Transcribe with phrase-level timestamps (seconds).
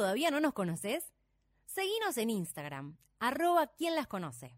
[0.00, 1.12] todavía no nos conoces?
[1.66, 4.56] Seguinos en Instagram, arroba quien las conoce.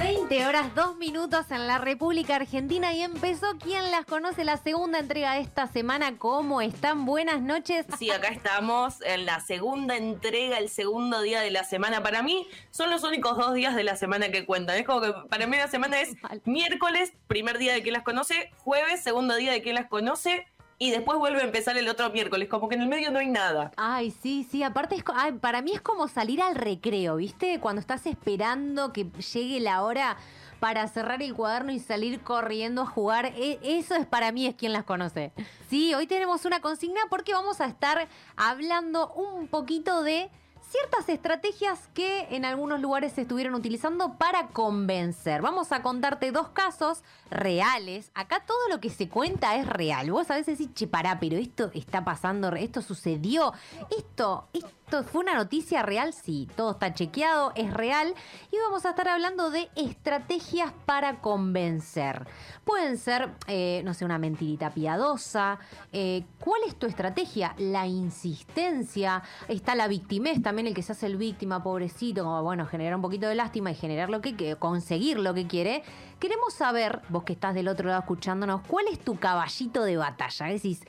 [0.00, 4.98] 20 horas 2 minutos en la República Argentina y empezó quien las conoce la segunda
[4.98, 6.16] entrega de esta semana.
[6.16, 7.04] ¿Cómo están?
[7.04, 7.84] Buenas noches.
[7.98, 12.02] Sí, acá estamos en la segunda entrega, el segundo día de la semana.
[12.02, 14.78] Para mí son los únicos dos días de la semana que cuentan.
[14.78, 16.16] Es como que para mí la semana es
[16.46, 20.46] miércoles, primer día de quien las conoce, jueves, segundo día de quien las conoce
[20.78, 23.28] y después vuelve a empezar el otro miércoles, como que en el medio no hay
[23.28, 23.72] nada.
[23.76, 25.04] Ay, sí, sí, aparte es,
[25.40, 27.58] para mí es como salir al recreo, ¿viste?
[27.58, 30.16] Cuando estás esperando que llegue la hora
[30.60, 34.54] para cerrar el cuaderno y salir corriendo a jugar, e, eso es para mí es
[34.54, 35.32] quien las conoce.
[35.68, 40.30] Sí, hoy tenemos una consigna porque vamos a estar hablando un poquito de
[40.68, 45.42] ciertas estrategias que en algunos lugares se estuvieron utilizando para convencer.
[45.42, 48.10] Vamos a contarte dos casos reales.
[48.14, 50.10] Acá todo lo que se cuenta es real.
[50.10, 53.52] Vos a veces decís, che, pará, pero esto está pasando, esto sucedió,
[53.96, 54.77] esto, esto
[55.10, 58.14] fue una noticia real, sí, todo está chequeado, es real.
[58.50, 62.26] Y vamos a estar hablando de estrategias para convencer.
[62.64, 65.58] Pueden ser, eh, no sé, una mentirita piadosa.
[65.92, 67.54] Eh, ¿Cuál es tu estrategia?
[67.58, 69.22] La insistencia.
[69.48, 73.02] Está la victimez también el que se hace el víctima, pobrecito, como bueno, generar un
[73.02, 75.82] poquito de lástima y generar lo que conseguir lo que quiere.
[76.18, 80.46] Queremos saber, vos que estás del otro lado escuchándonos, ¿cuál es tu caballito de batalla?
[80.46, 80.82] Decís,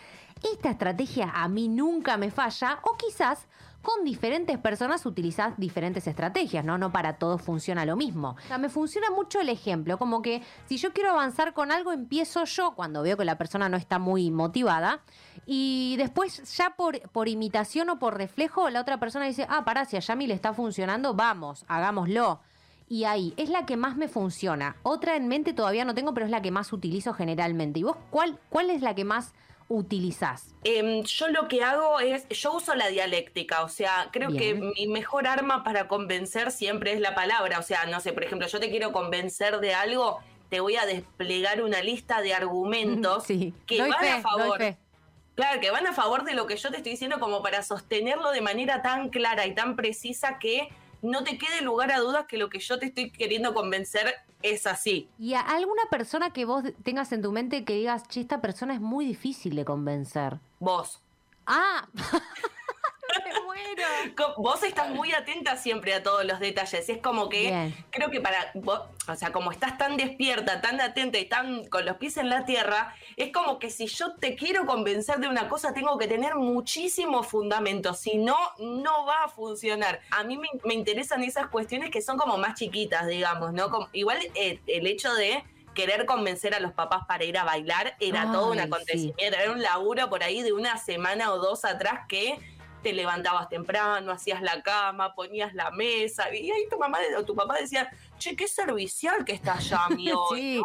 [0.43, 3.47] esta estrategia a mí nunca me falla, o quizás
[3.81, 6.77] con diferentes personas utilizás diferentes estrategias, ¿no?
[6.77, 8.35] No para todos funciona lo mismo.
[8.43, 11.91] O sea, me funciona mucho el ejemplo, como que si yo quiero avanzar con algo,
[11.91, 15.01] empiezo yo cuando veo que la persona no está muy motivada
[15.45, 19.85] y después ya por, por imitación o por reflejo, la otra persona dice, ah, pará,
[19.85, 22.41] si a Yami le está funcionando, vamos, hagámoslo
[22.89, 24.75] y ahí es la que más me funciona.
[24.81, 27.79] Otra en mente todavía no tengo, pero es la que más utilizo generalmente.
[27.79, 29.33] ¿Y vos cuál, cuál es la que más
[29.69, 30.53] utilizás?
[30.63, 34.87] Em, yo lo que hago es, yo uso la dialéctica, o sea, creo que mi
[34.87, 38.59] mejor arma para convencer siempre es la palabra, o sea, no sé, por ejemplo, yo
[38.59, 40.19] te quiero convencer de algo,
[40.49, 43.25] te voy a desplegar una lista de argumentos
[43.65, 44.59] que van a favor.
[45.35, 48.31] Claro, que van a favor de lo que yo te estoy diciendo como para sostenerlo
[48.31, 50.67] de manera tan clara y tan precisa que
[51.01, 54.67] no te quede lugar a dudas que lo que yo te estoy queriendo convencer es
[54.67, 55.09] así.
[55.17, 58.73] ¿Y a alguna persona que vos tengas en tu mente que digas, che, esta persona
[58.73, 60.39] es muy difícil de convencer?
[60.59, 61.01] Vos.
[61.45, 61.87] Ah.
[64.37, 66.89] Vos estás muy atenta siempre a todos los detalles.
[66.89, 71.17] Es como que creo que para vos, o sea, como estás tan despierta, tan atenta
[71.17, 74.65] y tan con los pies en la tierra, es como que si yo te quiero
[74.65, 77.93] convencer de una cosa, tengo que tener muchísimo fundamento.
[77.93, 80.01] Si no, no va a funcionar.
[80.11, 83.69] A mí me, interesan esas cuestiones que son como más chiquitas, digamos, ¿no?
[83.93, 88.31] igual eh, el hecho de querer convencer a los papás para ir a bailar era
[88.31, 92.37] todo un acontecimiento, era un laburo por ahí de una semana o dos atrás que
[92.81, 97.35] te levantabas temprano, hacías la cama, ponías la mesa, y ahí tu mamá o tu
[97.35, 100.61] papá decía, che, qué servicial que está Yami hoy,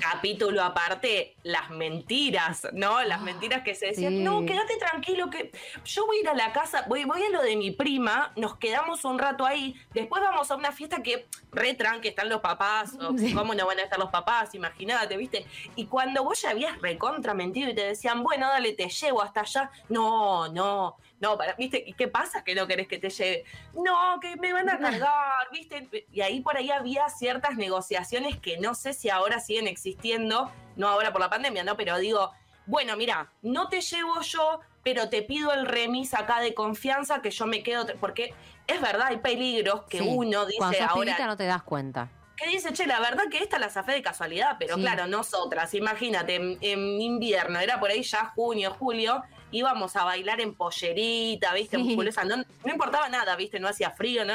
[0.00, 3.02] Capítulo aparte, las mentiras, ¿no?
[3.02, 5.52] Las ah, mentiras que se decían, no, quédate tranquilo que
[5.84, 8.56] yo voy a ir a la casa, voy, voy a lo de mi prima, nos
[8.56, 12.96] quedamos un rato ahí, después vamos a una fiesta que retran, que están los papás,
[13.34, 14.54] ¿cómo no van a estar los papás?
[14.54, 15.46] Imagínate, ¿viste?
[15.76, 19.42] Y cuando vos ya habías recontra mentido y te decían, bueno, dale, te llevo hasta
[19.42, 21.82] allá, no, no, no, para, ¿viste?
[21.86, 23.44] ¿Y qué pasa que no querés que te lleve?
[23.74, 26.06] No, que me van a cargar, ¿viste?
[26.12, 30.88] Y ahí por ahí había ciertas negociaciones que no sé si ahora siguen existiendo, no
[30.88, 31.76] ahora por la pandemia, ¿no?
[31.76, 32.32] Pero digo,
[32.66, 37.30] bueno, mira, no te llevo yo, pero te pido el remis acá de confianza que
[37.30, 38.34] yo me quedo, porque
[38.66, 41.26] es verdad, hay peligros que uno dice Cuando ahora.
[41.26, 42.08] no te das cuenta.
[42.36, 46.34] Que dice, che, la verdad que esta la zafé de casualidad, pero claro, nosotras, imagínate,
[46.34, 49.22] en, invierno, era por ahí ya junio, julio,
[49.52, 51.78] íbamos a bailar en pollerita, ¿viste?
[51.78, 53.60] No, no importaba nada, ¿viste?
[53.60, 54.34] No hacía frío, ¿no?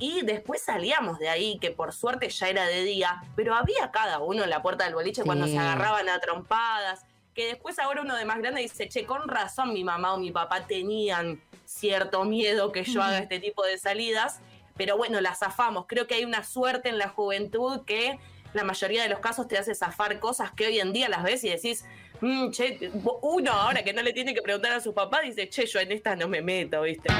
[0.00, 4.18] Y después salíamos de ahí, que por suerte ya era de día, pero había cada
[4.18, 7.04] uno en la puerta del boliche cuando se agarraban a trompadas.
[7.34, 10.32] Que después ahora uno de más grande dice, che, con razón mi mamá o mi
[10.32, 14.40] papá tenían cierto miedo que yo haga este tipo de salidas,
[14.76, 15.84] pero bueno, la zafamos.
[15.86, 18.18] Creo que hay una suerte en la juventud que
[18.54, 21.44] la mayoría de los casos te hace zafar cosas que hoy en día las ves
[21.44, 21.84] y decís,
[22.22, 22.90] mm, che,
[23.22, 25.92] uno ahora que no le tiene que preguntar a su papá dice, che, yo en
[25.92, 27.10] esta no me meto, ¿viste?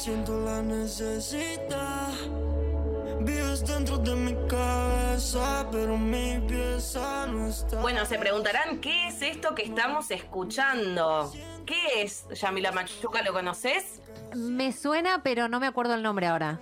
[0.00, 2.08] Siento la necesidad.
[3.20, 7.78] Vives dentro de mi cabeza, pero mi pieza no está.
[7.82, 11.30] Bueno, se preguntarán qué es esto que estamos escuchando.
[11.66, 13.20] ¿Qué es Yamila Machuca?
[13.20, 14.00] ¿Lo conoces?
[14.34, 16.58] Me suena, pero no me acuerdo el nombre ahora.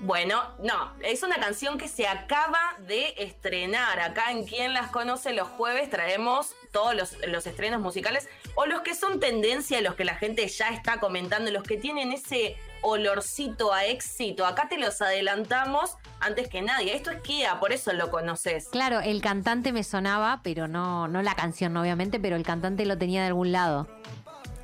[0.00, 3.98] Bueno, no, es una canción que se acaba de estrenar.
[3.98, 8.94] Acá en Quien las conoce los jueves traemos todos los, estrenos musicales o los que
[8.94, 13.84] son tendencia, los que la gente ya está comentando, los que tienen ese olorcito a
[13.86, 14.46] éxito.
[14.46, 16.94] Acá te los adelantamos antes que nadie.
[16.94, 18.68] Esto es Kia, por eso lo conoces.
[18.68, 22.98] Claro, el cantante me sonaba, pero no, no la canción, obviamente, pero el cantante lo
[22.98, 23.86] tenía de algún lado.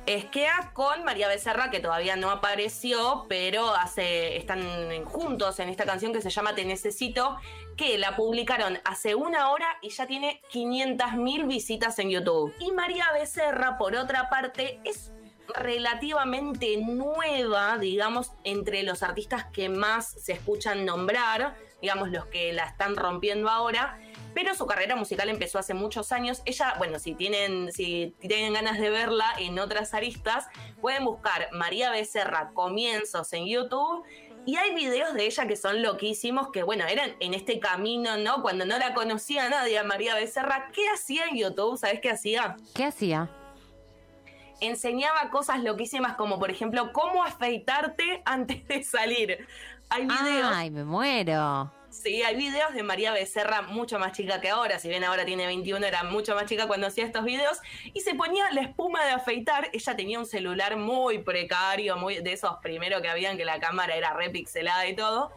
[0.05, 6.13] Esquea con María Becerra, que todavía no apareció, pero hace, están juntos en esta canción
[6.13, 7.37] que se llama Te Necesito,
[7.75, 12.53] que la publicaron hace una hora y ya tiene 500 mil visitas en YouTube.
[12.59, 15.11] Y María Becerra, por otra parte, es
[15.53, 22.65] relativamente nueva, digamos, entre los artistas que más se escuchan nombrar, digamos, los que la
[22.65, 23.99] están rompiendo ahora
[24.35, 26.41] pero su carrera musical empezó hace muchos años.
[26.45, 30.47] Ella, bueno, si tienen, si tienen ganas de verla en otras aristas,
[30.81, 34.03] pueden buscar María Becerra comienzos en YouTube.
[34.45, 38.41] Y hay videos de ella que son loquísimos, que bueno, eran en este camino, ¿no?
[38.43, 41.77] Cuando no la conocía nadie María Becerra, ¿qué hacía en YouTube?
[41.77, 42.57] ¿Sabes qué hacía?
[42.75, 43.29] ¿Qué hacía?
[44.61, 49.47] Enseñaba cosas loquísimas como, por ejemplo, cómo afeitarte antes de salir.
[49.89, 50.51] Hay videos.
[50.53, 51.71] Ay, me muero.
[51.89, 55.47] Sí, hay videos de María Becerra mucho más chica que ahora, si bien ahora tiene
[55.47, 57.57] 21, era mucho más chica cuando hacía estos videos,
[57.93, 62.33] y se ponía la espuma de afeitar, ella tenía un celular muy precario, muy de
[62.33, 65.31] esos primeros que habían que la cámara era repixelada y todo,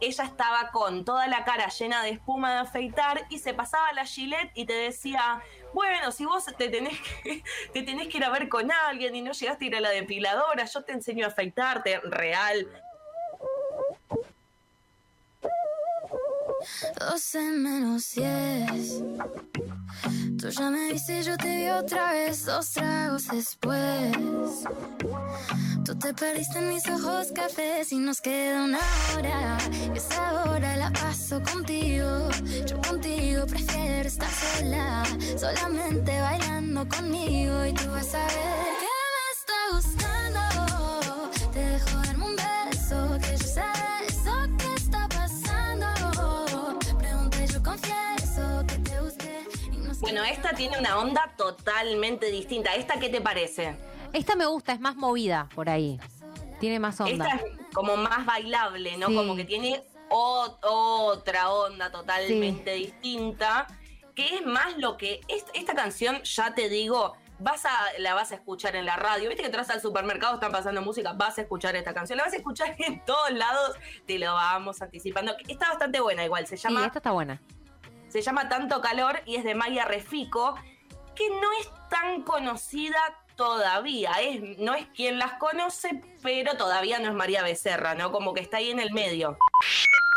[0.00, 4.04] ella estaba con toda la cara llena de espuma de afeitar y se pasaba la
[4.04, 5.42] gilet y te decía,
[5.74, 7.42] bueno, si vos te tenés que,
[7.72, 9.90] te tenés que ir a ver con alguien y no llegaste a ir a la
[9.90, 12.66] depiladora, yo te enseño a afeitarte, real,
[16.98, 19.02] 12 menos 10.
[20.38, 24.12] Tú ya me viste, yo te vi otra vez, dos tragos después.
[25.84, 28.80] Tú te perdiste en mis ojos cafés y nos queda una
[29.14, 29.58] hora.
[29.94, 32.28] Y esa hora la paso contigo.
[32.66, 35.04] Yo contigo prefiero estar sola,
[35.36, 37.64] solamente bailando conmigo.
[37.64, 38.67] Y tú vas a ver
[50.00, 52.74] Bueno, esta tiene una onda totalmente distinta.
[52.74, 53.76] ¿Esta qué te parece?
[54.12, 55.98] Esta me gusta, es más movida por ahí.
[56.60, 57.26] Tiene más onda.
[57.26, 59.06] Esta es como más bailable, ¿no?
[59.06, 63.66] Como que tiene otra onda totalmente distinta.
[64.14, 65.20] Que es más lo que.
[65.28, 69.28] esta canción, ya te digo, vas a, la vas a escuchar en la radio.
[69.28, 72.16] Viste que entras al supermercado, están pasando música, vas a escuchar esta canción.
[72.16, 75.34] La vas a escuchar en todos lados, te lo vamos anticipando.
[75.46, 76.80] Está bastante buena igual, se llama...
[76.80, 77.40] Sí, esta está buena.
[78.08, 80.54] Se llama Tanto Calor y es de Maya Refico,
[81.14, 82.98] que no es tan conocida
[83.36, 84.12] todavía.
[84.20, 88.10] Es, no es quien las conoce, pero todavía no es María Becerra, ¿no?
[88.12, 89.36] Como que está ahí en el medio.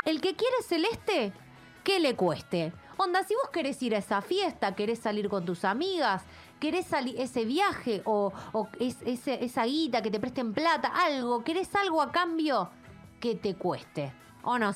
[0.05, 1.33] El que quiere celeste,
[1.83, 2.73] que le cueste.
[2.97, 6.23] Onda, si vos querés ir a esa fiesta, querés salir con tus amigas,
[6.59, 8.31] querés salir ese viaje o,
[8.79, 12.69] esa guita que te presten plata, algo, querés algo a cambio
[13.19, 14.13] que te cueste.
[14.43, 14.73] O no,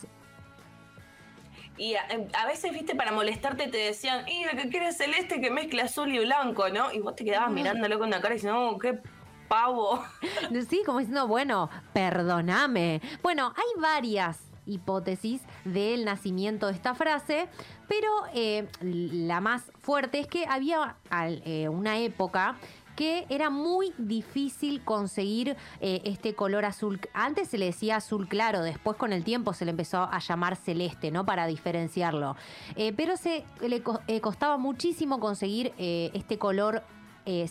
[1.77, 5.51] y em, a, veces, viste, para molestarte te decían, y el que quiere celeste que
[5.51, 6.91] mezcla azul y blanco, ¿no?
[6.91, 8.99] Y vos te quedabas mirándolo con una cara y diciendo, oh, qué
[9.47, 10.03] pavo.
[10.69, 13.01] Sí, como diciendo, bueno, perdóname.
[13.21, 17.47] Bueno, hay varias hipótesis del nacimiento de esta frase,
[17.87, 22.55] pero eh, la más fuerte es que había eh, una época
[22.95, 26.99] que era muy difícil conseguir eh, este color azul.
[27.13, 30.55] Antes se le decía azul claro, después con el tiempo se le empezó a llamar
[30.55, 31.25] celeste, ¿no?
[31.25, 32.35] Para diferenciarlo.
[32.75, 36.83] Eh, pero se le eh, costaba muchísimo conseguir este color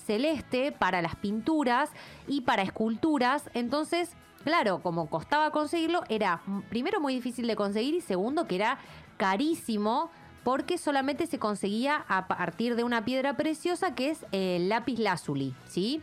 [0.07, 1.91] celeste para las pinturas
[2.29, 3.51] y para esculturas.
[3.55, 4.13] Entonces,
[4.45, 8.79] claro, como costaba conseguirlo, era primero muy difícil de conseguir y segundo que era
[9.17, 10.11] carísimo
[10.45, 15.55] porque solamente se conseguía a partir de una piedra preciosa que es el lápiz lazuli,
[15.67, 16.03] ¿sí?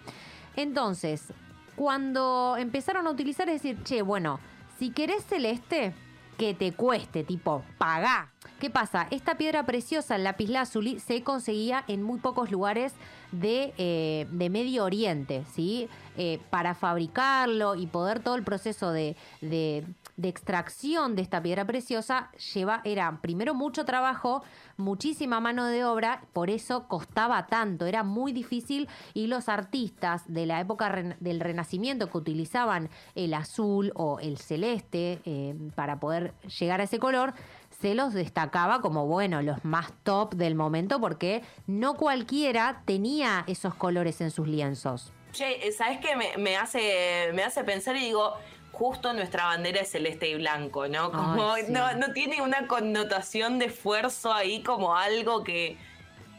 [0.55, 1.31] Entonces,
[1.75, 4.39] cuando empezaron a utilizar, es decir, che, bueno,
[4.77, 5.93] si querés celeste,
[6.37, 8.30] que te cueste, tipo, pagá.
[8.59, 9.07] ¿Qué pasa?
[9.11, 12.93] Esta piedra preciosa, el lápiz lazuli, se conseguía en muy pocos lugares
[13.31, 15.87] de, eh, Medio Oriente, ¿sí?
[16.17, 19.15] Eh, para fabricarlo y poder todo el proceso de
[20.21, 24.43] de extracción de esta piedra preciosa lleva, era primero mucho trabajo,
[24.77, 30.45] muchísima mano de obra, por eso costaba tanto, era muy difícil y los artistas de
[30.45, 36.81] la época del Renacimiento que utilizaban el azul o el celeste eh, para poder llegar
[36.81, 37.33] a ese color,
[37.81, 43.73] se los destacaba como, bueno, los más top del momento porque no cualquiera tenía esos
[43.73, 45.11] colores en sus lienzos.
[45.31, 48.33] Che, ¿sabes qué me, hace, me hace pensar y digo,
[48.71, 51.11] justo nuestra bandera es celeste y blanco, ¿no?
[51.11, 55.77] Como no, no tiene una connotación de esfuerzo ahí como algo que,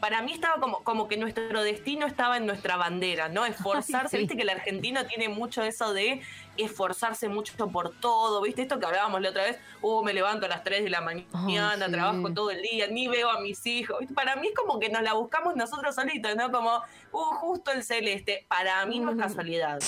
[0.03, 3.45] para mí estaba como, como que nuestro destino estaba en nuestra bandera, ¿no?
[3.45, 6.21] Esforzarse, viste que el argentino tiene mucho eso de
[6.57, 10.49] esforzarse mucho por todo, viste esto que hablábamos la otra vez, oh, me levanto a
[10.49, 14.35] las 3 de la mañana, trabajo todo el día, ni veo a mis hijos, para
[14.35, 16.51] mí es como que nos la buscamos nosotros solitos, ¿no?
[16.51, 16.81] Como,
[17.13, 19.79] uh, justo el celeste, para mí no es casualidad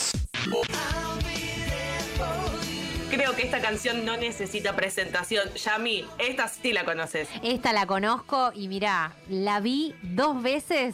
[3.26, 5.52] creo que esta canción no necesita presentación.
[5.56, 7.28] Yami, esta sí la conoces.
[7.42, 10.94] Esta la conozco y mirá, la vi dos veces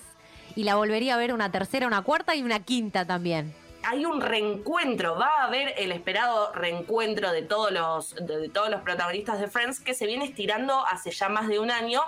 [0.56, 3.54] y la volvería a ver una tercera, una cuarta y una quinta también.
[3.84, 8.80] Hay un reencuentro, va a haber el esperado reencuentro de todos los, de todos los
[8.80, 12.02] protagonistas de Friends que se viene estirando hace ya más de un año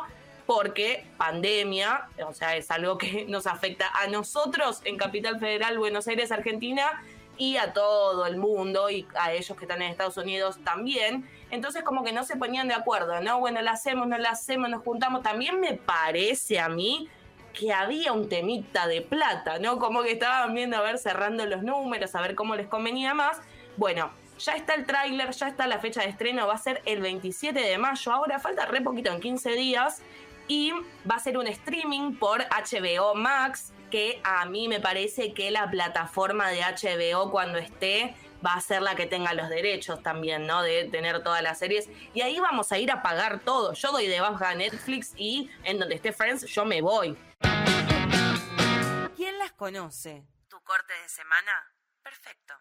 [0.46, 6.08] porque pandemia, o sea, es algo que nos afecta a nosotros en Capital Federal, Buenos
[6.08, 7.04] Aires, Argentina,
[7.38, 11.28] y a todo el mundo y a ellos que están en Estados Unidos también.
[11.52, 13.40] Entonces como que no se ponían de acuerdo, ¿no?
[13.40, 15.24] Bueno, la hacemos, no la hacemos, nos juntamos.
[15.24, 17.10] También me parece a mí
[17.54, 19.78] que había un temita de plata, ¿no?
[19.78, 23.40] Como que estaban viendo a ver cerrando los números, a ver cómo les convenía más.
[23.78, 27.02] Bueno, ya está el tráiler, ya está la fecha de estreno, va a ser el
[27.02, 28.12] 27 de mayo.
[28.12, 30.02] Ahora falta re poquito, en 15 días.
[30.48, 30.72] Y
[31.10, 35.70] va a ser un streaming por HBO Max que a mí me parece que la
[35.70, 40.64] plataforma de HBO cuando esté va a ser la que tenga los derechos también, ¿no?
[40.64, 41.88] De tener todas las series.
[42.16, 43.74] Y ahí vamos a ir a pagar todo.
[43.74, 47.16] Yo doy de baja a Netflix y en donde esté Friends yo me voy.
[49.16, 50.26] ¿Quién las conoce?
[50.48, 51.52] ¿Tu corte de semana?
[52.02, 52.56] Perfecto.